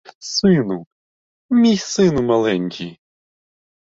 Сину, 0.19 0.85
мій 1.49 1.77
сину 1.77 2.21
маленький! 2.21 2.99